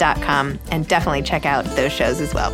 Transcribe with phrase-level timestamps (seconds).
[0.00, 2.52] and definitely check out those shows as well.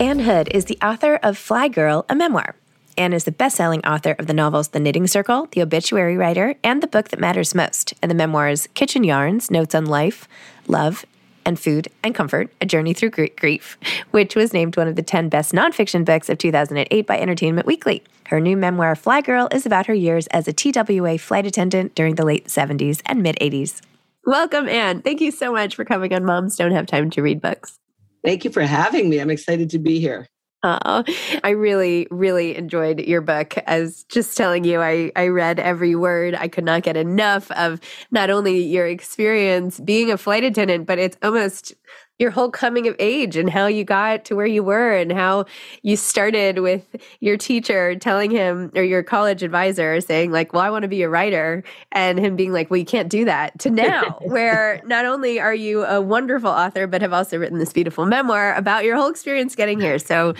[0.00, 2.54] Ann Hood is the author of Fly Girl, a memoir.
[2.96, 6.54] Anne is the best selling author of the novels The Knitting Circle, The Obituary Writer,
[6.62, 10.28] and The Book That Matters Most, and the memoirs Kitchen Yarns, Notes on Life,
[10.68, 11.04] Love,
[11.44, 13.78] and Food and Comfort, A Journey Through Grief,
[14.10, 18.02] which was named one of the 10 best nonfiction books of 2008 by Entertainment Weekly.
[18.28, 22.14] Her new memoir, Fly Girl, is about her years as a TWA flight attendant during
[22.14, 23.80] the late 70s and mid 80s.
[24.26, 25.02] Welcome, Ann.
[25.02, 27.78] Thank you so much for coming on Moms Don't Have Time to Read Books.
[28.24, 29.20] Thank you for having me.
[29.20, 30.26] I'm excited to be here.
[30.66, 31.04] Oh,
[31.44, 33.54] I really, really enjoyed your book.
[33.66, 36.34] As just telling you, I, I read every word.
[36.34, 37.80] I could not get enough of
[38.10, 41.74] not only your experience being a flight attendant, but it's almost
[42.18, 45.44] your whole coming of age and how you got to where you were and how
[45.82, 46.84] you started with
[47.20, 51.02] your teacher telling him or your college advisor saying like well i want to be
[51.02, 55.04] a writer and him being like well you can't do that to now where not
[55.04, 58.96] only are you a wonderful author but have also written this beautiful memoir about your
[58.96, 60.34] whole experience getting here so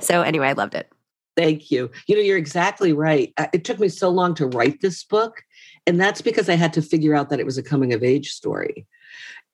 [0.00, 0.90] so anyway i loved it
[1.36, 1.90] Thank you.
[2.06, 3.32] You know, you're exactly right.
[3.54, 5.42] It took me so long to write this book.
[5.86, 8.32] And that's because I had to figure out that it was a coming of age
[8.32, 8.86] story.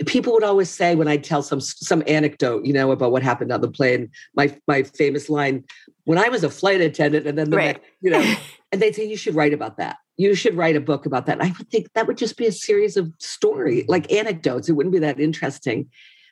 [0.05, 3.51] People would always say when I tell some some anecdote, you know, about what happened
[3.51, 5.65] on the plane, my my famous line,
[6.05, 7.77] when I was a flight attendant, and then the Right.
[7.77, 8.35] next, you know,
[8.73, 9.97] and they'd say, you should write about that.
[10.19, 11.41] You should write a book about that.
[11.43, 14.69] I would think that would just be a series of story, like anecdotes.
[14.69, 15.89] It wouldn't be that interesting.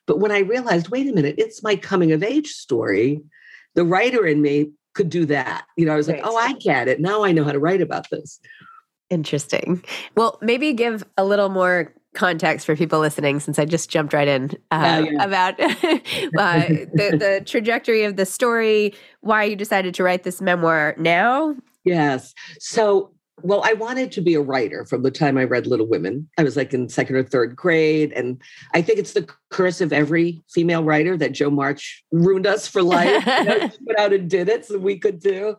[0.06, 3.22] But when I realized, wait a minute, it's my coming of age story,
[3.74, 5.64] the writer in me could do that.
[5.76, 7.00] You know, I was like, oh, I get it.
[7.00, 8.38] Now I know how to write about this.
[9.10, 9.82] Interesting.
[10.16, 14.28] Well, maybe give a little more context for people listening, since I just jumped right
[14.28, 15.24] in uh, Yeah, yeah.
[15.24, 15.66] about uh,
[16.34, 21.54] the, the trajectory of the story, why you decided to write this memoir now.
[21.84, 22.34] Yes.
[22.58, 23.10] So
[23.42, 26.28] well, I wanted to be a writer from the time I read Little Women.
[26.38, 28.12] I was like in second or third grade.
[28.12, 28.40] And
[28.72, 32.82] I think it's the curse of every female writer that Jo March ruined us for
[32.82, 33.26] life.
[33.26, 35.56] you know, she went out and did it so we could do.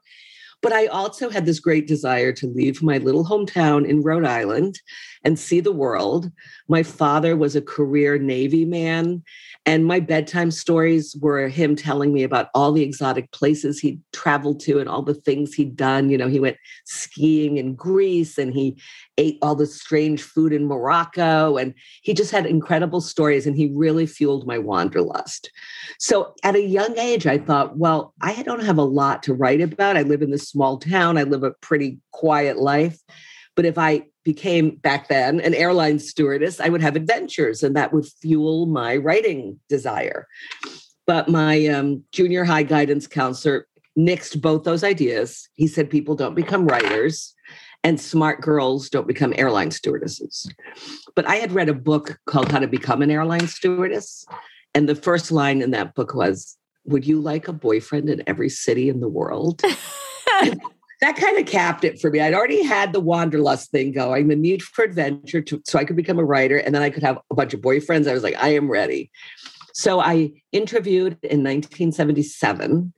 [0.66, 4.82] But I also had this great desire to leave my little hometown in Rhode Island
[5.24, 6.32] and see the world.
[6.68, 9.22] My father was a career Navy man,
[9.68, 14.60] and my bedtime stories were him telling me about all the exotic places he'd traveled
[14.62, 16.10] to and all the things he'd done.
[16.10, 18.80] You know, he went skiing in Greece and he
[19.18, 21.58] ate all the strange food in Morocco.
[21.58, 21.74] And
[22.04, 25.50] he just had incredible stories and he really fueled my wanderlust.
[25.98, 29.62] So at a young age, I thought, well, I don't have a lot to write
[29.62, 29.98] about.
[29.98, 33.00] I live in this small town, I live a pretty quiet life.
[33.56, 37.94] But if I became back then an airline stewardess, I would have adventures and that
[37.94, 40.28] would fuel my writing desire.
[41.08, 43.68] But my um, junior high guidance counselor
[43.98, 45.48] nixed both those ideas.
[45.54, 47.34] He said people don't become writers
[47.84, 50.52] and smart girls don't become airline stewardesses.
[51.16, 54.26] But I had read a book called How to Become an Airline Stewardess.
[54.74, 58.50] And the first line in that book was, Would you like a boyfriend in every
[58.50, 59.62] city in the world?
[61.02, 62.20] that kind of capped it for me.
[62.20, 65.96] I'd already had the wanderlust thing going, the need for adventure to, so I could
[65.96, 68.10] become a writer and then I could have a bunch of boyfriends.
[68.10, 69.12] I was like, I am ready.
[69.74, 72.94] So I interviewed in 1977.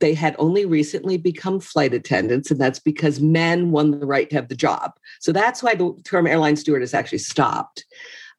[0.00, 4.36] They had only recently become flight attendants, and that's because men won the right to
[4.36, 4.92] have the job.
[5.20, 7.86] So that's why the term airline stewardess actually stopped.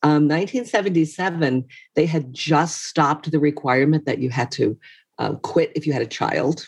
[0.03, 1.65] Um, 1977,
[1.95, 4.77] they had just stopped the requirement that you had to
[5.17, 6.67] uh, quit if you had a child.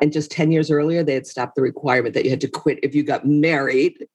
[0.00, 2.78] And just 10 years earlier, they had stopped the requirement that you had to quit
[2.82, 4.06] if you got married.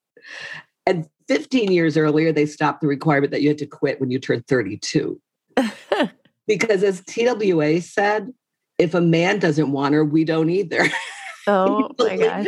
[0.86, 4.20] And 15 years earlier, they stopped the requirement that you had to quit when you
[4.20, 5.20] turned 32.
[6.48, 8.34] because as TWA said,
[8.78, 10.88] if a man doesn't want her, we don't either.
[11.46, 12.48] Oh my gosh.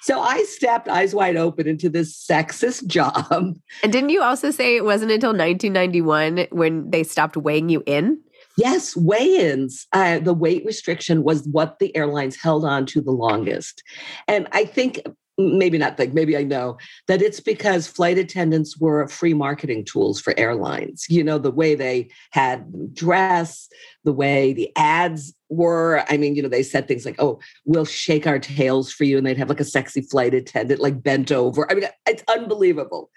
[0.00, 3.56] So I stepped eyes wide open into this sexist job.
[3.82, 8.20] And didn't you also say it wasn't until 1991 when they stopped weighing you in?
[8.58, 9.86] Yes, weigh ins.
[9.92, 13.82] Uh, the weight restriction was what the airlines held on to the longest.
[14.28, 15.00] And I think,
[15.38, 16.76] maybe not think, maybe I know
[17.08, 21.06] that it's because flight attendants were free marketing tools for airlines.
[21.08, 23.68] You know, the way they had dress,
[24.04, 26.04] the way the ads were.
[26.08, 29.16] I mean, you know, they said things like, oh, we'll shake our tails for you.
[29.16, 31.70] And they'd have like a sexy flight attendant like bent over.
[31.70, 33.10] I mean, it's unbelievable.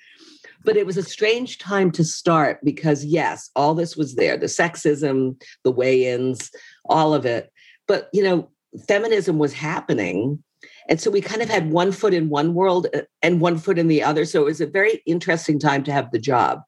[0.65, 4.47] But it was a strange time to start because, yes, all this was there the
[4.47, 6.51] sexism, the weigh ins,
[6.85, 7.51] all of it.
[7.87, 8.49] But, you know,
[8.87, 10.43] feminism was happening.
[10.89, 13.77] And so we kind of had one foot in one world uh, and one foot
[13.77, 14.25] in the other.
[14.25, 16.61] So it was a very interesting time to have the job.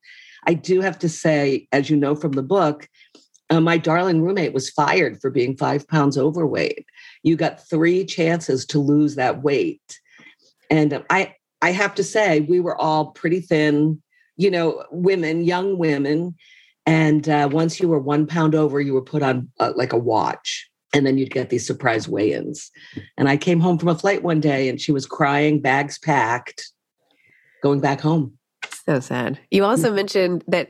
[0.45, 2.87] I do have to say, as you know from the book,
[3.49, 6.85] uh, my darling roommate was fired for being five pounds overweight.
[7.23, 9.99] You got three chances to lose that weight.
[10.69, 14.01] And I, I have to say, we were all pretty thin,
[14.35, 16.35] you know, women, young women.
[16.85, 19.97] And uh, once you were one pound over, you were put on uh, like a
[19.97, 20.69] watch.
[20.93, 22.71] And then you'd get these surprise weigh ins.
[23.17, 26.71] And I came home from a flight one day and she was crying, bags packed,
[27.61, 28.37] going back home.
[28.85, 29.37] So sad.
[29.51, 30.69] You also mentioned that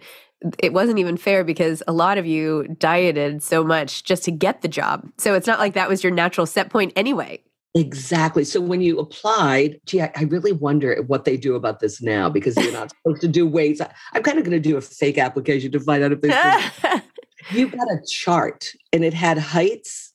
[0.59, 4.61] it wasn't even fair because a lot of you dieted so much just to get
[4.61, 5.07] the job.
[5.17, 7.43] So it's not like that was your natural set point anyway.
[7.75, 8.43] Exactly.
[8.43, 12.29] So when you applied, gee, I, I, really wonder what they do about this now
[12.29, 13.81] because you're not supposed to do weights.
[13.81, 16.29] I, am kind of going to do a fake application to find out if they.
[17.51, 20.13] you got a chart and it had heights,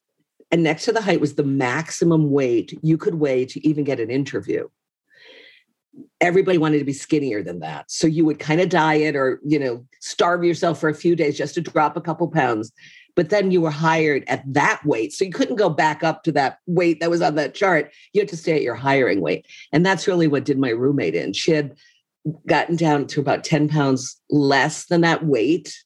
[0.51, 4.01] and next to the height was the maximum weight you could weigh to even get
[4.01, 4.69] an interview.
[6.21, 9.59] Everybody wanted to be skinnier than that, so you would kind of diet or you
[9.59, 12.73] know starve yourself for a few days just to drop a couple pounds
[13.15, 15.13] but then you were hired at that weight.
[15.13, 17.93] So you couldn't go back up to that weight that was on that chart.
[18.13, 19.47] You had to stay at your hiring weight.
[19.73, 21.33] And that's really what did my roommate in.
[21.33, 21.77] She had
[22.47, 25.77] gotten down to about 10 pounds less than that weight,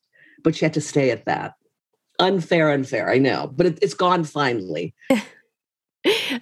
[0.44, 1.54] but she had to stay at that.
[2.18, 4.94] Unfair, unfair, I know, but it, it's gone finally.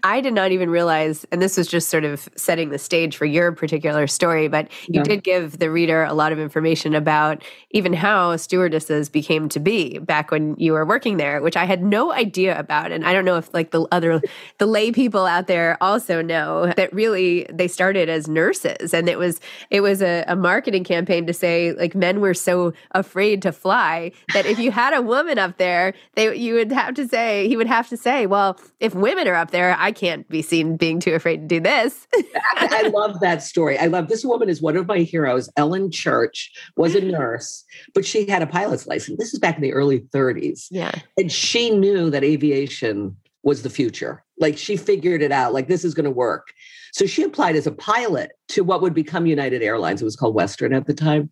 [0.03, 3.25] I did not even realize, and this was just sort of setting the stage for
[3.25, 5.03] your particular story, but you yeah.
[5.03, 9.99] did give the reader a lot of information about even how stewardesses became to be
[9.99, 12.93] back when you were working there, which I had no idea about.
[12.93, 14.21] And I don't know if like the other,
[14.59, 18.95] the lay people out there also know that really they started as nurses.
[18.95, 22.73] And it was, it was a, a marketing campaign to say like men were so
[22.93, 26.95] afraid to fly that if you had a woman up there, they, you would have
[26.95, 29.77] to say, he would have to say, well, if women are up there.
[29.85, 32.09] I can't be seen being too afraid to do this.
[32.57, 33.79] I love that story.
[33.79, 35.51] I love this woman is one of my heroes.
[35.59, 37.11] Ellen Church was a mm.
[37.11, 37.63] nurse,
[37.95, 39.19] but she had a pilot's license.
[39.19, 40.69] This is back in the early 30s.
[40.71, 40.93] Yeah.
[41.19, 44.25] And she knew that aviation was the future.
[44.41, 46.55] Like she figured it out, like this is going to work.
[46.95, 50.01] So she applied as a pilot to what would become United Airlines.
[50.01, 51.29] It was called Western at the time.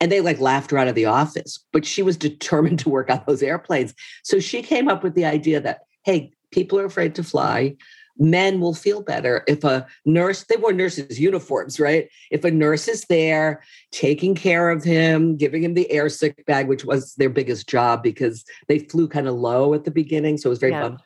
[0.00, 3.10] And they like laughed her out of the office, but she was determined to work
[3.10, 3.92] on those airplanes.
[4.24, 7.76] So she came up with the idea that, hey, people are afraid to fly.
[8.18, 12.10] Men will feel better if a nurse they wore nurses uniforms right?
[12.30, 16.68] If a nurse is there taking care of him giving him the air sick bag
[16.68, 20.48] which was their biggest job because they flew kind of low at the beginning so
[20.48, 20.82] it was very yeah.
[20.82, 20.98] fun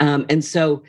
[0.00, 0.82] um, and so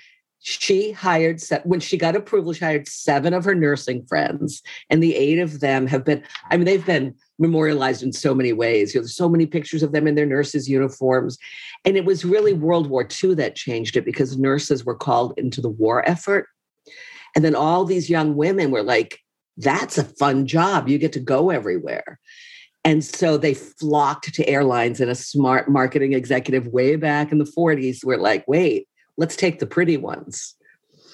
[0.45, 5.15] she hired when she got approval she hired seven of her nursing friends and the
[5.15, 6.21] eight of them have been
[6.51, 8.93] i mean they've been memorialized in so many ways.
[8.93, 11.38] You know, there's so many pictures of them in their nurses uniforms.
[11.85, 15.62] And it was really world war ii that changed it because nurses were called into
[15.62, 16.47] the war effort.
[17.35, 19.19] And then all these young women were like
[19.57, 20.89] that's a fun job.
[20.89, 22.19] You get to go everywhere.
[22.83, 27.45] And so they flocked to airlines and a smart marketing executive way back in the
[27.45, 30.55] 40s were like wait let's take the pretty ones.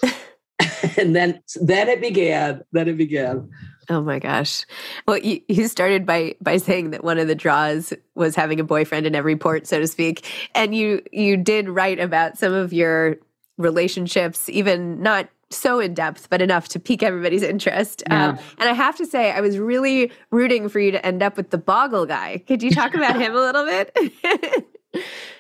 [0.98, 2.62] and then then it began.
[2.72, 3.50] Then it began.
[3.90, 4.66] Oh my gosh.
[5.08, 8.64] Well, you, you started by by saying that one of the draws was having a
[8.64, 10.30] boyfriend in every port, so to speak.
[10.54, 13.18] And you you did write about some of your
[13.58, 18.04] relationships, even not so in depth, but enough to pique everybody's interest.
[18.08, 18.30] Yeah.
[18.30, 21.38] Um, and I have to say, I was really rooting for you to end up
[21.38, 22.44] with the Boggle guy.
[22.48, 24.66] Could you talk about him a little bit?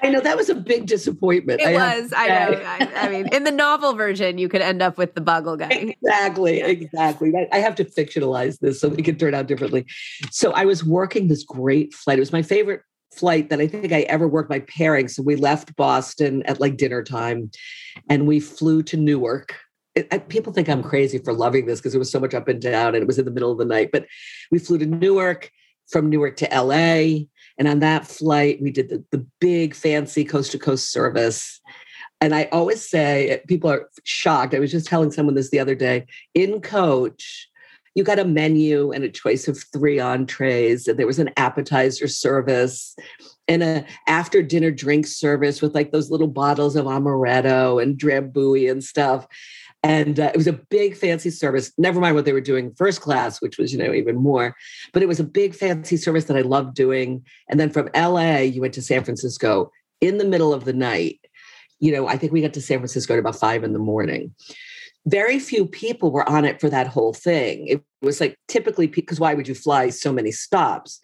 [0.01, 1.61] I know that was a big disappointment.
[1.61, 2.13] It I was.
[2.15, 2.61] I know.
[2.63, 5.69] I, I, mean, in the novel version, you could end up with the Boggle guy.
[5.69, 6.61] Exactly.
[6.61, 7.33] Exactly.
[7.51, 9.85] I have to fictionalize this so it can turn out differently.
[10.31, 12.17] So I was working this great flight.
[12.17, 15.07] It was my favorite flight that I think I ever worked my pairing.
[15.07, 17.49] So we left Boston at like dinner time
[18.07, 19.55] and we flew to Newark.
[19.95, 22.47] It, I, people think I'm crazy for loving this because it was so much up
[22.47, 23.89] and down and it was in the middle of the night.
[23.91, 24.05] But
[24.51, 25.51] we flew to Newark,
[25.89, 27.25] from Newark to LA
[27.59, 31.59] and on that flight, we did the, the big fancy coast to coast service.
[32.21, 34.55] And I always say, people are shocked.
[34.55, 37.49] I was just telling someone this the other day in coach,
[37.95, 42.07] you got a menu and a choice of three entrees, and there was an appetizer
[42.07, 42.95] service
[43.47, 48.71] and a after dinner drink service with like those little bottles of amaretto and drambuie
[48.71, 49.27] and stuff.
[49.81, 51.71] And uh, it was a big fancy service.
[51.77, 54.55] Never mind what they were doing first class, which was, you know, even more.
[54.91, 57.25] But it was a big fancy service that I loved doing.
[57.47, 59.71] And then from LA, you went to San Francisco
[60.01, 61.19] in the middle of the night.
[61.79, 64.33] You know, I think we got to San Francisco at about five in the morning.
[65.05, 67.67] Very few people were on it for that whole thing.
[67.67, 70.99] It was like typically because why would you fly so many stops?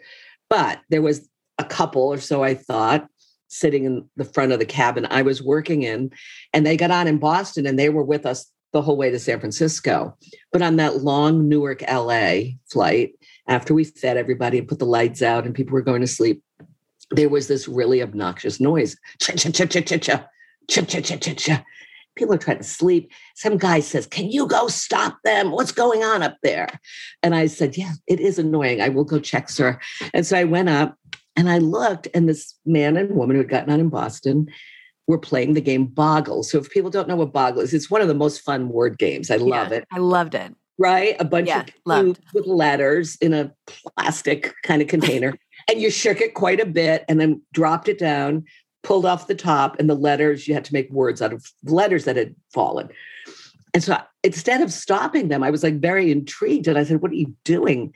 [0.50, 3.08] But there was a couple or so, I thought,
[3.48, 6.12] sitting in the front of the cabin I was working in,
[6.52, 9.18] and they got on in Boston and they were with us the whole way to
[9.18, 10.18] San Francisco.
[10.52, 13.14] But on that long Newark LA flight,
[13.48, 16.44] after we fed everybody and put the lights out and people were going to sleep,
[17.10, 18.98] there was this really obnoxious noise.
[22.18, 23.14] People are trying to sleep.
[23.36, 25.52] Some guy says, Can you go stop them?
[25.52, 26.68] What's going on up there?
[27.24, 28.82] And I said, Yeah, it is annoying.
[28.82, 29.80] I will go check, sir.
[30.14, 30.98] And so I went up
[31.38, 34.48] and I looked, and this man and woman who had gotten on in Boston
[35.08, 36.44] we're playing the game Boggle.
[36.44, 38.98] So if people don't know what Boggle is, it's one of the most fun word
[38.98, 39.30] games.
[39.30, 39.88] I love yeah, it.
[39.92, 40.56] I loved it.
[40.78, 41.16] Right?
[41.20, 45.34] A bunch yeah, of with letters in a plastic kind of container.
[45.70, 48.44] and you shook it quite a bit and then dropped it down,
[48.84, 52.06] pulled off the top, and the letters, you had to make words out of letters
[52.06, 52.90] that had fallen.
[53.74, 56.68] And so instead of stopping them, I was like very intrigued.
[56.68, 57.94] And I said, What are you doing?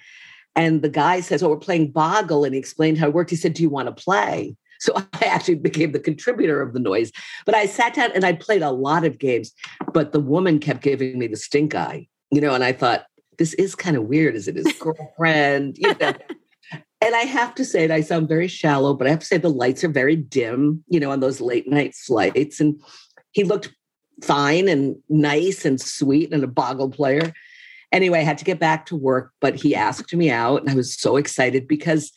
[0.55, 2.43] And the guy says, Oh, we're playing Boggle.
[2.43, 3.29] And he explained how it worked.
[3.29, 4.55] He said, Do you want to play?
[4.79, 7.11] So I actually became the contributor of the noise.
[7.45, 9.53] But I sat down and I played a lot of games,
[9.93, 13.05] but the woman kept giving me the stink eye, you know, and I thought,
[13.37, 16.13] this is kind of weird as it is girlfriend, you know.
[17.01, 19.37] and I have to say, it, I sound very shallow, but I have to say
[19.37, 22.59] the lights are very dim, you know, on those late night flights.
[22.59, 22.79] And
[23.31, 23.73] he looked
[24.23, 27.33] fine and nice and sweet and a boggle player.
[27.91, 30.75] Anyway, I had to get back to work, but he asked me out, and I
[30.75, 32.11] was so excited because,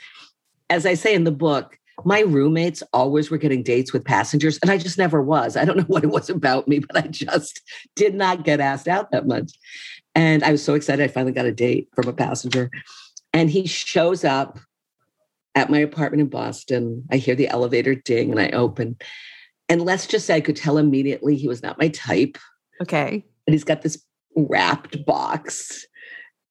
[0.68, 4.70] as I say in the book, my roommates always were getting dates with passengers, and
[4.70, 5.56] I just never was.
[5.56, 7.60] I don't know what it was about me, but I just
[7.96, 9.52] did not get asked out that much.
[10.14, 11.02] And I was so excited.
[11.02, 12.70] I finally got a date from a passenger.
[13.32, 14.58] And he shows up
[15.54, 17.04] at my apartment in Boston.
[17.10, 18.96] I hear the elevator ding and I open.
[19.68, 22.36] And let's just say I could tell immediately he was not my type.
[22.82, 23.24] Okay.
[23.46, 24.02] And he's got this
[24.36, 25.86] wrapped box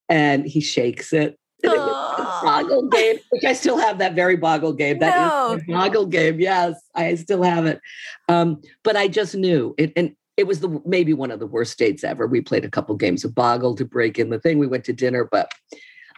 [0.08, 4.98] and he shakes it boggle game, which I still have that very boggle game.
[4.98, 5.58] That no.
[5.68, 6.40] boggle game.
[6.40, 7.80] Yes, I still have it.
[8.28, 11.78] Um, but I just knew it, and it was the maybe one of the worst
[11.78, 12.26] dates ever.
[12.26, 14.58] We played a couple games of boggle to break in the thing.
[14.58, 15.52] We went to dinner, but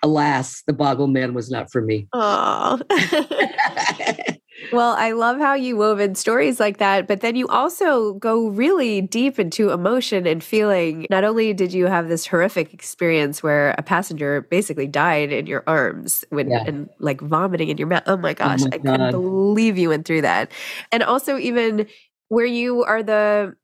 [0.03, 2.09] alas, the boggle man was not for me.
[2.13, 2.81] Oh.
[4.75, 8.49] Well, I love how you wove in stories like that, but then you also go
[8.49, 11.07] really deep into emotion and feeling.
[11.11, 15.65] Not only did you have this horrific experience where a passenger basically died in your
[15.67, 16.65] arms when yeah.
[16.67, 18.03] and like vomiting in your mouth.
[18.07, 20.51] Oh my gosh, oh my I couldn't believe you went through that.
[20.93, 21.87] And also even
[22.29, 23.57] where you are the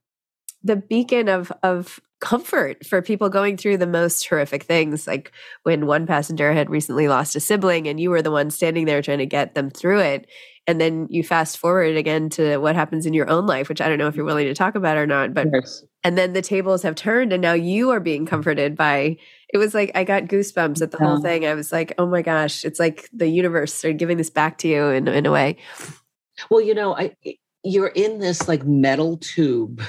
[0.63, 5.87] the beacon of of comfort for people going through the most horrific things like when
[5.87, 9.19] one passenger had recently lost a sibling and you were the one standing there trying
[9.19, 10.27] to get them through it
[10.67, 13.89] and then you fast forward again to what happens in your own life which i
[13.89, 15.83] don't know if you're willing to talk about or not but yes.
[16.05, 19.17] and then the tables have turned and now you are being comforted by
[19.49, 21.07] it was like i got goosebumps at the yeah.
[21.07, 24.31] whole thing i was like oh my gosh it's like the universe started giving this
[24.31, 25.57] back to you in, in a way
[26.51, 27.17] well you know i
[27.65, 29.83] you're in this like metal tube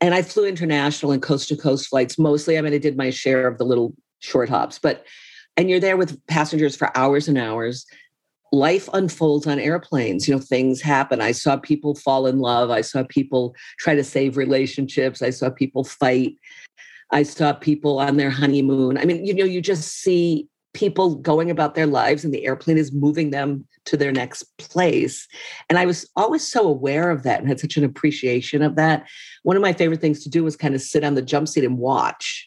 [0.00, 2.58] and I flew international and coast to coast flights mostly.
[2.58, 5.04] I mean, I did my share of the little short hops, but
[5.56, 7.86] and you're there with passengers for hours and hours.
[8.52, 10.28] Life unfolds on airplanes.
[10.28, 11.20] You know, things happen.
[11.20, 12.70] I saw people fall in love.
[12.70, 15.22] I saw people try to save relationships.
[15.22, 16.34] I saw people fight.
[17.10, 18.98] I saw people on their honeymoon.
[18.98, 22.76] I mean, you know, you just see people going about their lives and the airplane
[22.76, 25.26] is moving them to their next place.
[25.70, 29.06] And I was always so aware of that and had such an appreciation of that.
[29.42, 31.64] One of my favorite things to do was kind of sit on the jump seat
[31.64, 32.46] and watch,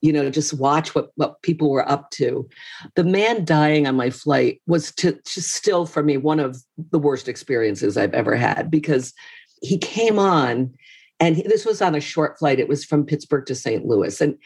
[0.00, 2.48] you know, just watch what, what people were up to.
[2.94, 7.00] The man dying on my flight was to, to still for me one of the
[7.00, 9.12] worst experiences I've ever had because
[9.60, 10.72] he came on
[11.18, 12.60] and this was on a short flight.
[12.60, 13.84] It was from Pittsburgh to St.
[13.86, 14.20] Louis.
[14.20, 14.36] And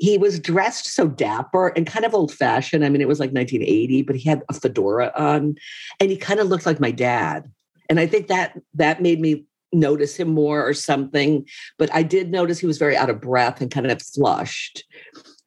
[0.00, 2.86] he was dressed so dapper and kind of old fashioned.
[2.86, 5.56] I mean, it was like 1980, but he had a fedora on
[6.00, 7.50] and he kind of looked like my dad.
[7.90, 11.46] And I think that that made me notice him more or something.
[11.78, 14.84] But I did notice he was very out of breath and kind of flushed.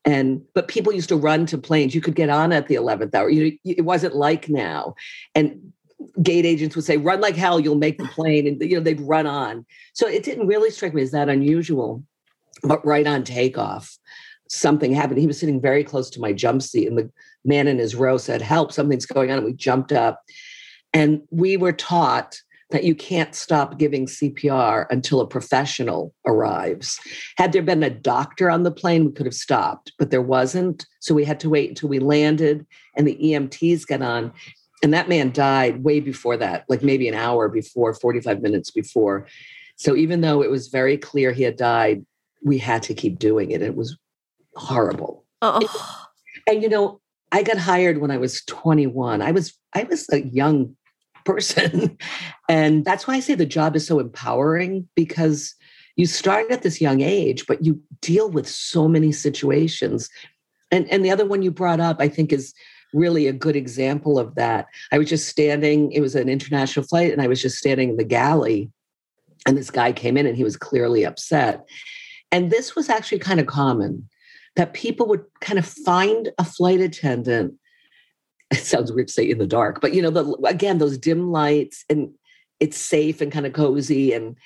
[0.05, 1.95] And but people used to run to planes.
[1.95, 3.29] You could get on at the 11th hour.
[3.31, 4.93] You know, it wasn't like now.
[5.33, 5.73] And
[6.21, 8.45] gate agents would say, run like hell, you'll make the plane.
[8.45, 9.65] And you know, they'd run on.
[9.93, 12.03] So it didn't really strike me as that unusual.
[12.61, 13.97] But right on takeoff,
[14.53, 15.19] something happened.
[15.19, 17.09] He was sitting very close to my jump seat, and the
[17.43, 19.37] man in his row said, Help, something's going on.
[19.37, 20.21] And we jumped up.
[20.93, 26.99] And we were taught that you can't stop giving CPR until a professional arrives.
[27.37, 30.85] Had there been a doctor on the plane, we could have stopped, but there wasn't.
[30.99, 32.65] So we had to wait until we landed
[32.97, 34.33] and the EMTs got on.
[34.81, 39.27] And that man died way before that, like maybe an hour before, 45 minutes before.
[39.75, 42.03] So even though it was very clear he had died,
[42.43, 43.61] we had to keep doing it.
[43.61, 43.97] It was
[44.55, 45.25] horrible.
[45.41, 45.59] Oh.
[46.47, 46.99] And, you know,
[47.31, 49.21] I got hired when I was 21.
[49.21, 50.75] I was I was a young
[51.25, 51.97] person.
[52.49, 55.55] and that's why I say the job is so empowering because
[55.95, 60.09] you start at this young age, but you deal with so many situations.
[60.71, 62.53] And and the other one you brought up, I think, is
[62.93, 64.67] really a good example of that.
[64.91, 67.97] I was just standing, it was an international flight, and I was just standing in
[67.97, 68.71] the galley,
[69.47, 71.67] and this guy came in and he was clearly upset.
[72.31, 74.07] And this was actually kind of common
[74.55, 77.55] that people would kind of find a flight attendant.
[78.51, 81.31] It sounds weird to say in the dark, but you know, the, again, those dim
[81.31, 82.11] lights and
[82.59, 84.37] it's safe and kind of cozy and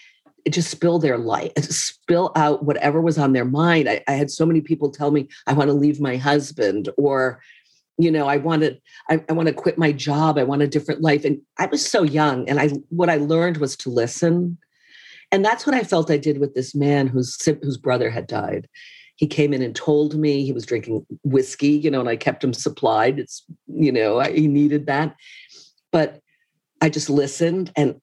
[0.46, 3.90] it just spill their light, spill out whatever was on their mind.
[3.90, 7.42] I, I had so many people tell me, I want to leave my husband or,
[7.98, 10.38] you know, I wanted, I, I want to quit my job.
[10.38, 11.26] I want a different life.
[11.26, 12.48] And I was so young.
[12.48, 14.58] And I, what I learned was to listen.
[15.34, 18.70] And that's what I felt I did with this man whose, whose brother had died
[19.18, 22.44] he came in and told me he was drinking whiskey, you know, and I kept
[22.44, 23.20] him supplied.
[23.20, 25.16] It's, you know, I, he needed that.
[25.92, 26.22] But
[26.82, 27.72] I just listened.
[27.76, 28.00] And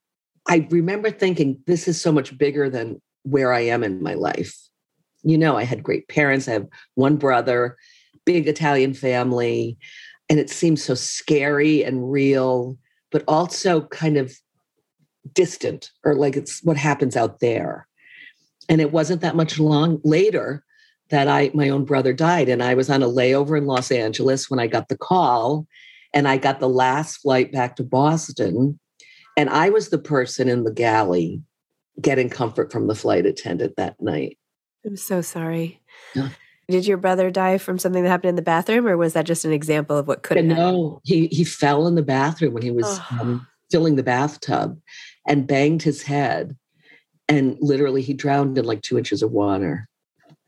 [0.48, 4.56] I remember thinking, this is so much bigger than where I am in my life.
[5.22, 6.48] You know, I had great parents.
[6.48, 7.76] I have one brother,
[8.24, 9.78] big Italian family.
[10.28, 12.76] And it seems so scary and real,
[13.12, 14.34] but also kind of
[15.32, 17.86] distant or like it's what happens out there.
[18.68, 20.63] And it wasn't that much long later
[21.10, 24.50] that I my own brother died and I was on a layover in Los Angeles
[24.50, 25.66] when I got the call
[26.12, 28.78] and I got the last flight back to Boston
[29.36, 31.42] and I was the person in the galley
[32.00, 34.38] getting comfort from the flight attendant that night.
[34.84, 35.80] I'm so sorry.
[36.14, 36.30] Yeah.
[36.68, 39.44] Did your brother die from something that happened in the bathroom, or was that just
[39.44, 42.70] an example of what could have No, he he fell in the bathroom when he
[42.70, 43.18] was oh.
[43.20, 44.80] um, filling the bathtub
[45.28, 46.56] and banged his head,
[47.28, 49.88] and literally he drowned in like two inches of water.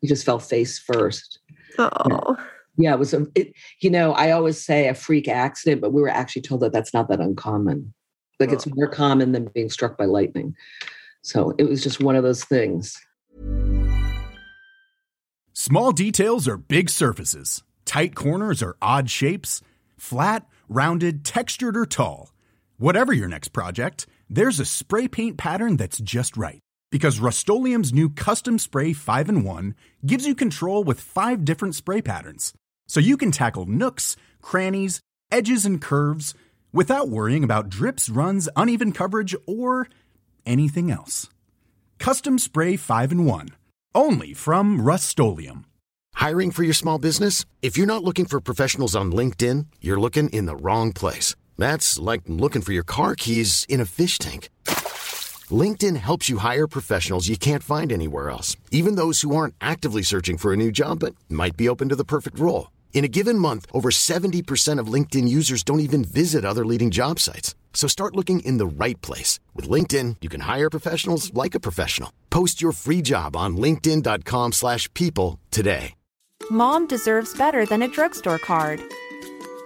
[0.01, 1.39] He just fell face first.
[1.79, 2.37] Oh.
[2.79, 6.03] Yeah, it was a, it, you know, I always say a freak accident, but we
[6.03, 7.95] were actually told that that's not that uncommon.
[8.39, 8.53] Like oh.
[8.53, 10.55] it's more common than being struck by lightning.
[11.23, 12.97] So it was just one of those things.
[15.55, 19.63] Small details are big surfaces, tight corners are odd shapes,
[19.97, 22.31] flat, rounded, textured, or tall.
[22.77, 26.61] Whatever your next project, there's a spray paint pattern that's just right.
[26.91, 32.01] Because Rust new Custom Spray 5 in 1 gives you control with five different spray
[32.01, 32.53] patterns.
[32.87, 35.01] So you can tackle nooks, crannies,
[35.33, 36.35] edges, and curves
[36.73, 39.89] without worrying about drips, runs, uneven coverage, or
[40.45, 41.29] anything else.
[41.99, 43.49] Custom Spray 5 in 1.
[43.95, 45.19] Only from Rust
[46.15, 47.45] Hiring for your small business?
[47.63, 51.35] If you're not looking for professionals on LinkedIn, you're looking in the wrong place.
[51.59, 54.51] That's like looking for your car keys in a fish tank.
[55.53, 60.03] LinkedIn helps you hire professionals you can't find anywhere else, even those who aren't actively
[60.03, 62.73] searching for a new job but might be open to the perfect role.
[62.93, 67.21] In a given month, over 70% of LinkedIn users don't even visit other leading job
[67.21, 67.55] sites.
[67.75, 69.39] So start looking in the right place.
[69.55, 72.11] With LinkedIn, you can hire professionals like a professional.
[72.31, 75.93] Post your free job on linkedin.com slash people today.
[76.51, 78.81] Mom deserves better than a drugstore card.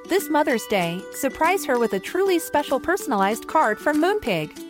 [0.08, 4.69] This Mother's Day, surprise her with a truly special personalized card from Moonpig.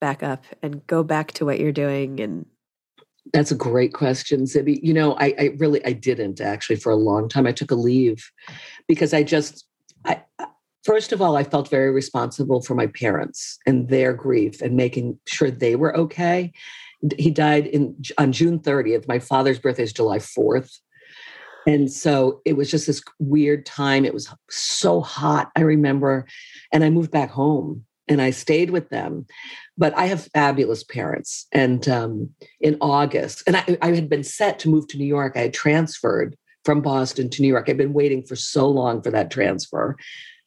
[0.00, 2.46] back up and go back to what you're doing and
[3.32, 4.80] that's a great question, Zibby.
[4.82, 7.46] You know, I, I, really I didn't actually for a long time.
[7.46, 8.28] I took a leave
[8.88, 9.66] because I just
[10.04, 10.22] I
[10.84, 15.18] first of all, I felt very responsible for my parents and their grief and making
[15.26, 16.52] sure they were okay.
[17.18, 19.08] He died in on June 30th.
[19.08, 20.78] My father's birthday is July 4th.
[21.66, 24.04] And so it was just this weird time.
[24.04, 26.26] It was so hot, I remember.
[26.72, 29.24] And I moved back home and I stayed with them.
[29.78, 31.46] But I have fabulous parents.
[31.52, 35.34] And um, in August, and I, I, had been set to move to New York.
[35.36, 37.68] I had transferred from Boston to New York.
[37.68, 39.96] I'd been waiting for so long for that transfer.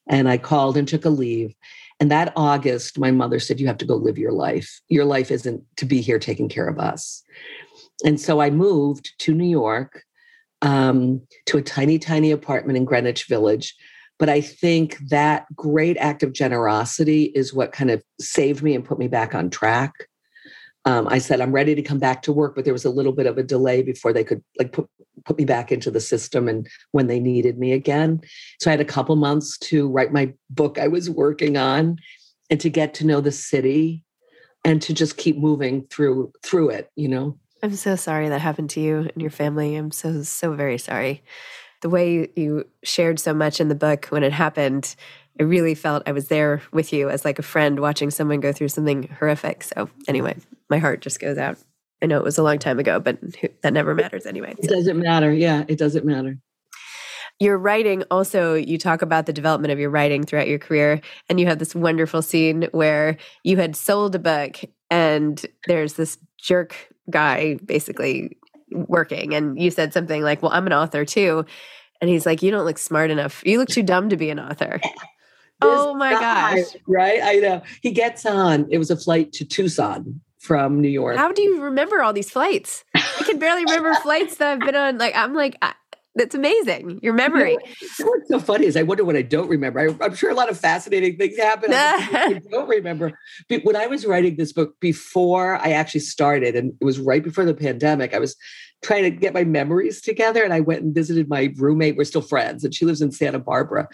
[0.08, 1.56] And I called and took a leave.
[2.00, 4.82] And that August, my mother said, You have to go live your life.
[4.90, 7.24] Your life isn't to be here taking care of us.
[8.06, 10.04] And so I moved to New York
[10.62, 13.76] um, to a tiny, tiny apartment in Greenwich Village
[14.20, 18.86] but I think that great act of generosity is what kind of saved me and
[18.86, 19.92] put me back on track.
[20.86, 23.14] Um, I said, I'm ready to come back to work, but there was a little
[23.14, 24.90] bit of a delay before they could like put,
[25.26, 28.22] put me back into the system and when they needed me again.
[28.60, 31.98] So I had a couple months to write my book I was working on
[32.50, 34.04] and to get to know the city
[34.66, 37.38] and to just keep moving through through it, you know.
[37.62, 39.76] I'm so sorry that happened to you and your family.
[39.76, 41.24] I'm so so very sorry
[41.84, 44.96] the way you shared so much in the book when it happened,
[45.38, 48.54] I really felt I was there with you as like a friend watching someone go
[48.54, 49.64] through something horrific.
[49.64, 50.38] So anyway,
[50.70, 51.58] my heart just goes out.
[52.02, 53.20] I know it was a long time ago, but
[53.62, 54.56] that never matters anyway.
[54.58, 55.34] It doesn't matter.
[55.34, 56.38] Yeah, it doesn't matter.
[57.40, 61.02] Your writing also, you talk about the development of your writing throughout your career.
[61.28, 66.18] And you have this wonderful scene where you had sold a book and there's this
[66.40, 66.76] jerk
[67.10, 68.38] guy basically
[68.74, 71.46] working and you said something like well i'm an author too
[72.04, 73.42] and he's like you don't look smart enough.
[73.46, 74.82] You look too dumb to be an author.
[75.62, 76.76] Oh my guy, gosh.
[76.86, 77.22] right?
[77.24, 77.62] I know.
[77.82, 81.16] He gets on it was a flight to tucson from new york.
[81.16, 82.84] How do you remember all these flights?
[82.94, 85.74] I can barely remember flights that i've been on like i'm like I,
[86.16, 87.00] that's amazing.
[87.02, 87.58] Your memory.
[87.82, 89.80] You know, what's so funny is I wonder what I don't remember.
[89.80, 91.72] I, am sure a lot of fascinating things happen.
[91.74, 93.18] I don't remember.
[93.50, 97.24] But when I was writing this book before I actually started, and it was right
[97.24, 98.36] before the pandemic, I was
[98.84, 100.44] trying to get my memories together.
[100.44, 101.96] And I went and visited my roommate.
[101.96, 103.88] We're still friends, and she lives in Santa Barbara.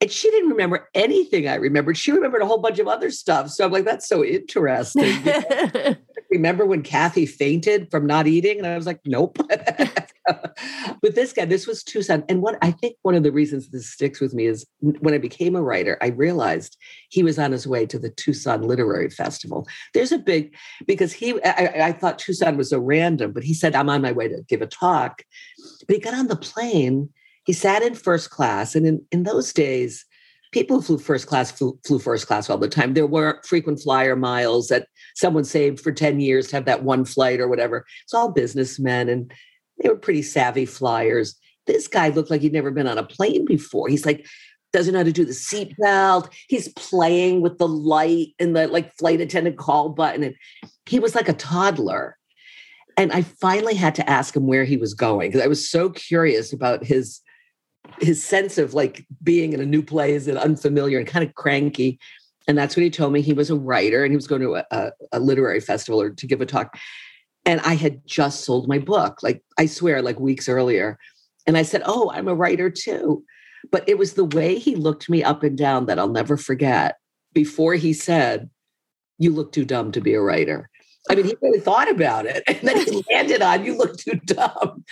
[0.00, 1.96] And she didn't remember anything I remembered.
[1.96, 3.50] She remembered a whole bunch of other stuff.
[3.50, 5.12] So I'm like, that's so interesting.
[6.30, 8.58] remember when Kathy fainted from not eating?
[8.58, 9.38] And I was like, nope.
[9.48, 12.24] but this guy, this was Tucson.
[12.28, 15.18] And what I think one of the reasons this sticks with me is when I
[15.18, 16.76] became a writer, I realized
[17.10, 19.66] he was on his way to the Tucson Literary Festival.
[19.94, 20.54] There's a big,
[20.86, 24.12] because he, I, I thought Tucson was so random, but he said, I'm on my
[24.12, 25.22] way to give a talk.
[25.86, 27.08] But he got on the plane
[27.48, 28.74] he sat in first class.
[28.74, 30.04] And in, in those days,
[30.52, 32.92] people flew first class flew, flew, first class all the time.
[32.92, 34.86] There weren't frequent flyer miles that
[35.18, 37.84] someone saved for 10 years to have that one flight or whatever.
[38.04, 39.32] It's all businessmen and
[39.82, 41.36] they were pretty savvy flyers.
[41.66, 43.88] This guy looked like he'd never been on a plane before.
[43.88, 44.26] He's like,
[44.72, 46.32] doesn't know how to do the seatbelt.
[46.48, 50.22] He's playing with the light and the like flight attendant call button.
[50.22, 50.34] And
[50.86, 52.16] he was like a toddler.
[52.96, 55.90] And I finally had to ask him where he was going because I was so
[55.90, 57.20] curious about his
[58.00, 61.98] his sense of like being in a new place and unfamiliar and kind of cranky.
[62.48, 63.20] And that's when he told me.
[63.20, 66.26] He was a writer and he was going to a, a, literary festival or to
[66.26, 66.76] give a talk.
[67.44, 70.98] And I had just sold my book, like I swear, like weeks earlier.
[71.46, 73.22] And I said, Oh, I'm a writer too.
[73.70, 76.96] But it was the way he looked me up and down that I'll never forget
[77.34, 78.48] before he said,
[79.18, 80.70] You look too dumb to be a writer.
[81.10, 82.42] I mean, he really thought about it.
[82.46, 84.84] And then he landed on, You look too dumb.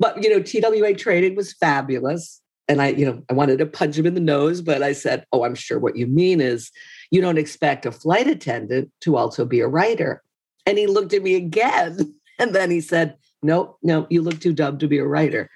[0.00, 2.40] But, you know, TWA trading was fabulous.
[2.68, 5.24] And I, you know, I wanted to punch him in the nose, but I said,
[5.32, 6.72] Oh, I'm sure what you mean is
[7.10, 10.22] you don't expect a flight attendant to also be a writer.
[10.64, 12.14] And he looked at me again.
[12.38, 15.48] And then he said, Nope, no, you look too dumb to be a writer.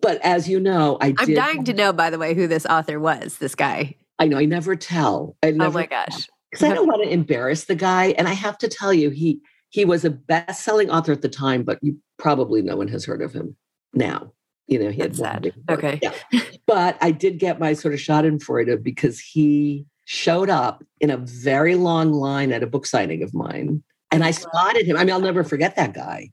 [0.00, 2.98] But as you know, I I'm dying to know, by the way, who this author
[2.98, 3.94] was, this guy.
[4.18, 5.36] I know, I never tell.
[5.44, 6.28] I oh never oh my gosh.
[6.50, 8.16] Because I don't want to embarrass the guy.
[8.18, 9.40] And I have to tell you, he
[9.70, 13.22] he was a best-selling author at the time, but you probably no one has heard
[13.22, 13.56] of him
[13.94, 14.32] now.
[14.66, 15.52] You know, he That's sad.
[15.70, 16.00] Okay.
[16.02, 16.12] Yeah.
[16.66, 20.48] but I did get my sort of shot in for it uh, because he showed
[20.48, 23.82] up in a very long line at a book signing of mine.
[24.12, 24.96] And I spotted him.
[24.96, 26.30] I mean, I'll never forget that guy.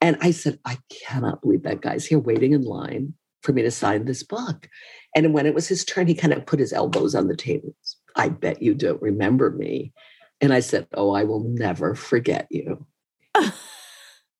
[0.00, 3.70] And I said, I cannot believe that guy's here waiting in line for me to
[3.70, 4.68] sign this book.
[5.14, 7.96] And when it was his turn, he kind of put his elbows on the tables.
[8.16, 9.92] I bet you don't remember me.
[10.40, 12.84] And I said, Oh, I will never forget you.
[13.34, 13.52] and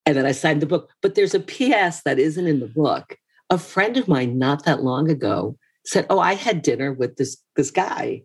[0.04, 0.90] then I signed the book.
[1.02, 3.16] But there's a PS that isn't in the book.
[3.48, 7.36] A friend of mine not that long ago said, Oh, I had dinner with this,
[7.54, 8.24] this guy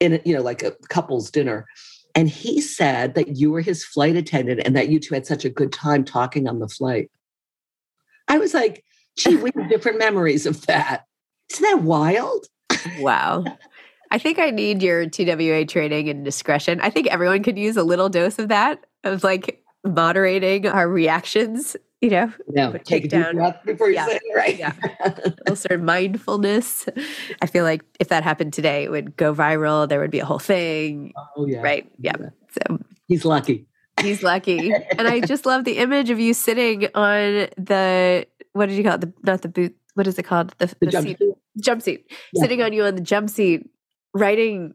[0.00, 1.66] in you know like a couple's dinner.
[2.16, 5.44] And he said that you were his flight attendant and that you two had such
[5.44, 7.10] a good time talking on the flight.
[8.26, 8.84] I was like
[9.16, 11.04] gee we have different memories of that.
[11.50, 12.46] Isn't that wild?
[12.98, 13.44] Wow.
[14.12, 16.80] I think i need your twa training and discretion.
[16.80, 21.76] I think everyone could use a little dose of that of like moderating our reactions
[22.00, 23.36] you know, no, take, a down.
[23.36, 24.06] breath before you yeah.
[24.06, 24.58] say it, right?
[24.58, 24.72] Yeah.
[25.48, 26.88] also mindfulness.
[27.42, 29.88] I feel like if that happened today, it would go viral.
[29.88, 31.12] There would be a whole thing.
[31.36, 31.60] Oh yeah.
[31.60, 31.90] Right.
[31.98, 32.12] Yeah.
[32.18, 32.28] yeah.
[32.52, 33.66] So he's lucky.
[34.00, 34.72] He's lucky.
[34.98, 38.94] and I just love the image of you sitting on the what did you call
[38.94, 39.00] it?
[39.02, 39.76] The not the boot.
[39.94, 40.54] What is it called?
[40.58, 41.20] The, the, the jump seat.
[41.60, 42.10] Jump seat.
[42.32, 42.42] Yeah.
[42.42, 43.68] Sitting on you on the jump seat,
[44.14, 44.74] writing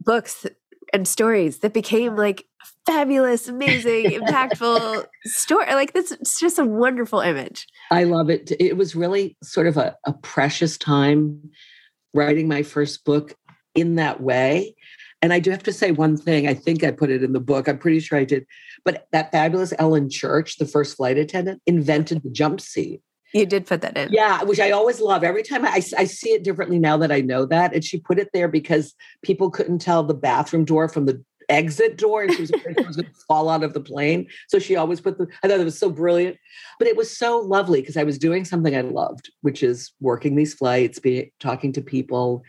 [0.00, 0.46] books
[0.92, 2.46] and stories that became like
[2.86, 5.66] fabulous, amazing, impactful story.
[5.74, 7.66] Like this, it's just a wonderful image.
[7.90, 8.52] I love it.
[8.60, 11.50] It was really sort of a, a precious time
[12.14, 13.34] writing my first book
[13.74, 14.74] in that way.
[15.22, 16.48] And I do have to say one thing.
[16.48, 17.68] I think I put it in the book.
[17.68, 18.46] I'm pretty sure I did.
[18.84, 23.02] But that fabulous Ellen Church, the first flight attendant, invented the jump seat.
[23.32, 24.10] You did put that in.
[24.10, 25.22] Yeah, which I always love.
[25.22, 27.72] Every time I, I see it differently now that I know that.
[27.74, 31.98] And she put it there because people couldn't tell the bathroom door from the exit
[31.98, 34.28] door and she was afraid she was going to fall out of the plane.
[34.48, 36.36] So she always put the, I thought it was so brilliant.
[36.78, 40.36] But it was so lovely because I was doing something I loved, which is working
[40.36, 42.42] these flights, be, talking to people,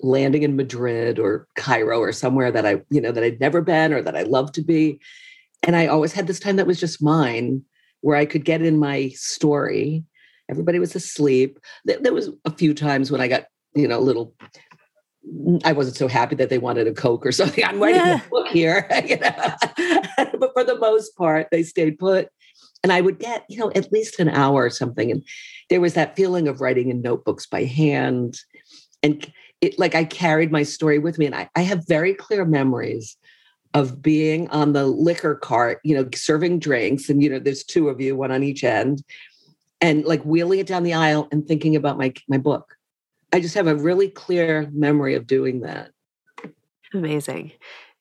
[0.00, 3.92] landing in Madrid or Cairo or somewhere that I, you know, that I'd never been
[3.92, 5.00] or that I love to be.
[5.62, 7.62] And I always had this time that was just mine
[8.00, 10.04] where I could get in my story
[10.50, 11.60] Everybody was asleep.
[11.84, 13.44] There was a few times when I got,
[13.76, 14.34] you know, a little
[15.28, 17.64] Mm, I wasn't so happy that they wanted a Coke or something.
[17.64, 18.24] I'm writing yeah.
[18.24, 18.88] a book here.
[19.06, 19.30] You know?
[20.38, 22.28] but for the most part, they stayed put.
[22.82, 25.10] And I would get, you know, at least an hour or something.
[25.10, 25.22] And
[25.68, 28.38] there was that feeling of writing in notebooks by hand.
[29.02, 29.30] And
[29.60, 31.26] it like I carried my story with me.
[31.26, 33.18] And I, I have very clear memories
[33.74, 37.10] of being on the liquor cart, you know, serving drinks.
[37.10, 39.04] And, you know, there's two of you, one on each end
[39.80, 42.76] and like wheeling it down the aisle and thinking about my my book.
[43.32, 45.90] I just have a really clear memory of doing that.
[46.92, 47.52] Amazing.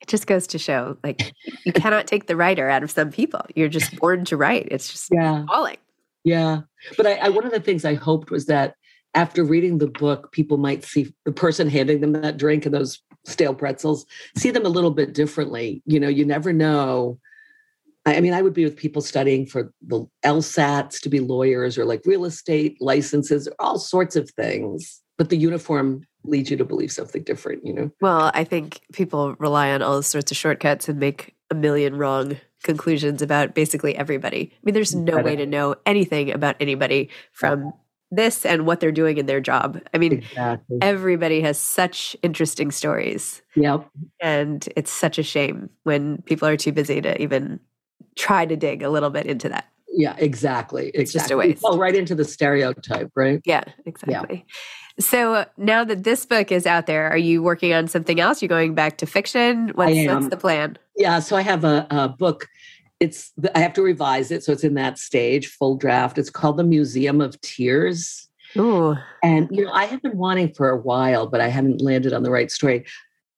[0.01, 1.33] It just goes to show like
[1.65, 3.41] you cannot take the writer out of some people.
[3.55, 4.67] You're just born to write.
[4.71, 5.45] It's just yeah.
[5.45, 5.77] falling.
[6.23, 6.61] Yeah.
[6.97, 8.75] But I, I one of the things I hoped was that
[9.13, 12.99] after reading the book, people might see the person handing them that drink and those
[13.25, 14.05] stale pretzels,
[14.37, 15.81] see them a little bit differently.
[15.85, 17.19] You know, you never know
[18.05, 21.85] I mean, I would be with people studying for the LSATs to be lawyers or
[21.85, 25.01] like real estate licenses, all sorts of things.
[25.19, 27.91] But the uniform leads you to believe something different, you know?
[27.99, 32.37] Well, I think people rely on all sorts of shortcuts and make a million wrong
[32.63, 34.51] conclusions about basically everybody.
[34.53, 37.73] I mean, there's no way to know anything about anybody from
[38.11, 39.81] this and what they're doing in their job.
[39.93, 40.77] I mean, exactly.
[40.81, 43.41] everybody has such interesting stories.
[43.55, 43.89] Yep.
[44.21, 47.59] And it's such a shame when people are too busy to even
[48.15, 49.65] try to dig a little bit into that.
[49.91, 50.91] Yeah, exactly.
[50.93, 51.61] It's just a waste.
[51.65, 53.41] Oh, right into the stereotype, right?
[53.43, 54.45] Yeah, exactly.
[54.47, 54.53] Yeah.
[54.99, 58.41] So uh, now that this book is out there, are you working on something else?
[58.41, 59.69] You're going back to fiction?
[59.69, 60.77] What's, what's the plan?
[60.95, 62.47] Yeah, so I have a, a book.
[62.99, 66.17] It's I have to revise it, so it's in that stage, full draft.
[66.17, 68.27] It's called The Museum of Tears.
[68.57, 68.97] Ooh.
[69.23, 72.23] And you know, I have been wanting for a while, but I hadn't landed on
[72.23, 72.85] the right story.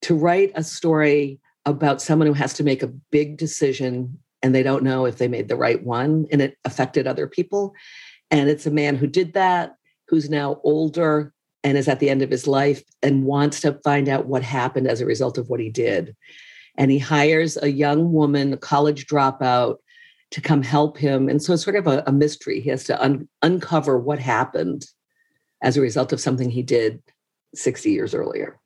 [0.02, 4.64] to write a story about someone who has to make a big decision and they
[4.64, 7.72] don't know if they made the right one and it affected other people.
[8.32, 9.76] And it's a man who did that,
[10.08, 11.32] who's now older
[11.64, 14.88] and is at the end of his life and wants to find out what happened
[14.88, 16.16] as a result of what he did.
[16.76, 19.76] And he hires a young woman, a college dropout,
[20.30, 21.28] to come help him.
[21.28, 22.60] And so it's sort of a, a mystery.
[22.60, 24.86] He has to un- uncover what happened
[25.62, 27.02] as a result of something he did
[27.54, 28.58] 60 years earlier.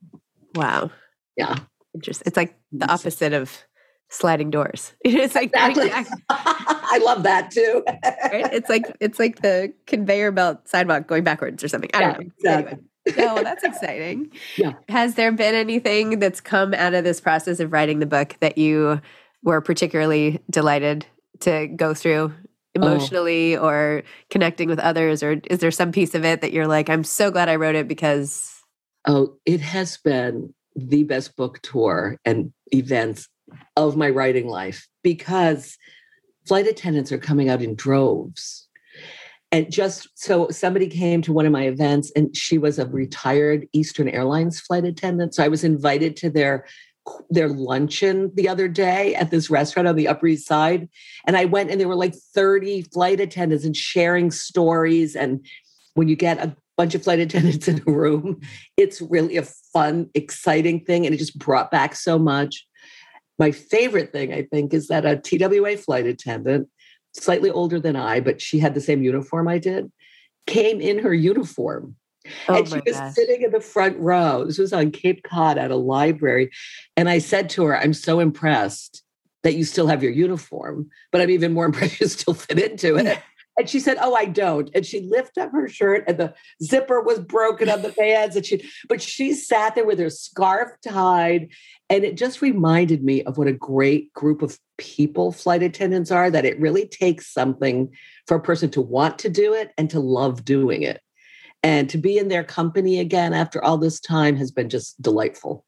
[0.55, 0.91] Wow.
[1.37, 1.57] Yeah.
[1.95, 2.25] Interesting.
[2.27, 3.65] It's like the opposite of
[4.09, 4.92] sliding doors.
[5.05, 5.90] It's like exactly.
[6.29, 7.83] I love that too.
[7.87, 8.53] right?
[8.53, 11.90] It's like it's like the conveyor belt sidewalk going backwards or something.
[11.95, 12.33] I yeah, don't know.
[12.38, 12.79] Exactly.
[13.07, 13.29] Anyway.
[13.31, 14.31] oh, that's exciting.
[14.57, 14.73] Yeah.
[14.88, 18.59] Has there been anything that's come out of this process of writing the book that
[18.59, 19.01] you
[19.42, 21.07] were particularly delighted
[21.40, 22.42] to go through oh.
[22.75, 23.66] emotionally oh.
[23.66, 25.23] or connecting with others?
[25.23, 27.75] Or is there some piece of it that you're like, I'm so glad I wrote
[27.75, 28.53] it because?
[29.07, 33.29] Oh, it has been the best book tour and events
[33.77, 35.77] of my writing life because
[36.47, 38.69] flight attendants are coming out in droves.
[39.53, 43.67] And just so somebody came to one of my events and she was a retired
[43.73, 45.35] Eastern Airlines flight attendant.
[45.35, 46.67] So I was invited to their
[47.31, 50.89] their luncheon the other day at this restaurant on the Upper East Side.
[51.25, 55.15] And I went and there were like 30 flight attendants and sharing stories.
[55.15, 55.47] And
[55.95, 58.41] when you get a bunch of flight attendants in a room,
[58.77, 61.07] it's really a fun, exciting thing.
[61.07, 62.67] And it just brought back so much.
[63.38, 66.68] My favorite thing, I think, is that a TWA flight attendant,
[67.14, 69.90] slightly older than I, but she had the same uniform I did,
[70.46, 71.96] came in her uniform.
[72.49, 73.14] Oh and she was gosh.
[73.14, 74.44] sitting in the front row.
[74.44, 76.51] This was on Cape Cod at a library.
[76.96, 79.03] And I said to her, I'm so impressed
[79.42, 82.96] that you still have your uniform, but I'm even more impressed you still fit into
[82.96, 83.20] it.
[83.59, 87.01] And she said, "Oh, I don't." And she lifted up her shirt, and the zipper
[87.01, 88.37] was broken on the pants.
[88.37, 91.49] And she, but she sat there with her scarf tied,
[91.88, 96.31] and it just reminded me of what a great group of people flight attendants are.
[96.31, 97.90] That it really takes something
[98.27, 101.01] for a person to want to do it and to love doing it,
[101.62, 105.64] and to be in their company again after all this time has been just delightful.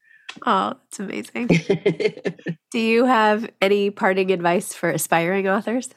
[0.47, 1.47] Oh, that's amazing.
[2.71, 5.89] do you have any parting advice for aspiring authors?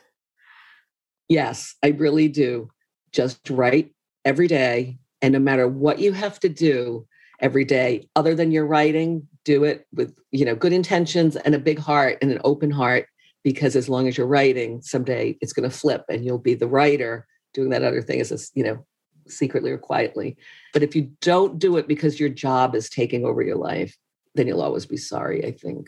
[1.31, 2.69] Yes, I really do.
[3.13, 3.93] Just write
[4.25, 4.99] every day.
[5.21, 7.07] And no matter what you have to do
[7.39, 11.59] every day, other than your writing, do it with, you know, good intentions and a
[11.59, 13.07] big heart and an open heart.
[13.45, 16.67] Because as long as you're writing, someday it's going to flip and you'll be the
[16.67, 18.85] writer doing that other thing as a, you know,
[19.25, 20.35] secretly or quietly.
[20.73, 23.95] But if you don't do it because your job is taking over your life,
[24.35, 25.87] then you'll always be sorry, I think.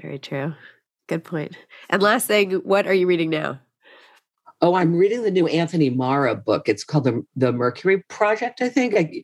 [0.00, 0.54] Very true.
[1.08, 1.56] Good point.
[1.88, 3.58] And last thing, what are you reading now?
[4.60, 6.68] Oh, I'm reading the new Anthony Marra book.
[6.68, 8.60] It's called the the Mercury Project.
[8.60, 9.22] I think I,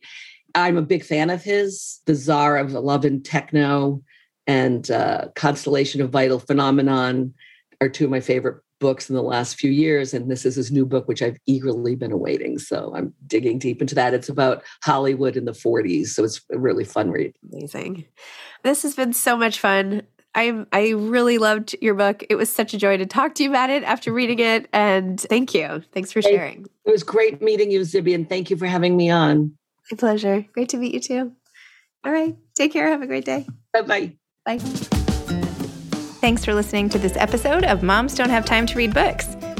[0.55, 2.01] I'm a big fan of his.
[2.05, 4.01] The Tsar of Love and Techno
[4.47, 7.33] and uh, Constellation of Vital Phenomenon
[7.81, 10.13] are two of my favorite books in the last few years.
[10.13, 12.59] And this is his new book, which I've eagerly been awaiting.
[12.59, 14.13] So I'm digging deep into that.
[14.13, 16.07] It's about Hollywood in the 40s.
[16.07, 17.33] So it's a really fun read.
[17.51, 18.05] Amazing.
[18.63, 20.03] This has been so much fun.
[20.37, 22.23] I I really loved your book.
[22.29, 24.69] It was such a joy to talk to you about it after reading it.
[24.71, 25.83] And thank you.
[25.93, 26.67] Thanks for sharing.
[26.85, 29.57] It was great meeting you, Zibby, and thank you for having me on.
[29.91, 30.45] My pleasure.
[30.53, 31.31] Great to meet you too.
[32.05, 32.35] All right.
[32.55, 32.87] Take care.
[32.87, 33.47] Have a great day.
[33.73, 34.13] Bye-bye.
[34.45, 34.59] Bye.
[36.19, 39.36] Thanks for listening to this episode of Moms Don't Have Time to Read Books.